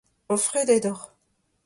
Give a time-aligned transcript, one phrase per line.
[0.31, 1.05] Enfredet oc'h!